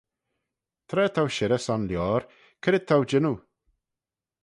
[0.89, 2.21] Tra t'ou shirrey son lioar,
[2.61, 3.37] c'red t'ou jannoo?